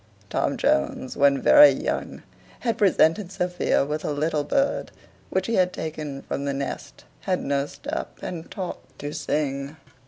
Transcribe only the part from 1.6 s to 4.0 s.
young, had presented Sophia